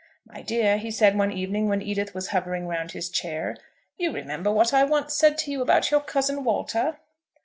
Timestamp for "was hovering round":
2.15-2.93